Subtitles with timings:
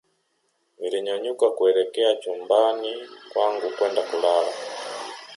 [0.79, 2.93] nilinyanyuka kuelekea chumbani
[3.33, 4.51] kwangu kwenda kulala